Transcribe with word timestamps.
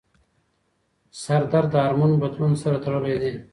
سردرد 1.21 1.69
د 1.71 1.75
هارمون 1.83 2.11
بدلون 2.21 2.53
سره 2.63 2.77
تړلی 2.85 3.15
دی. 3.21 3.33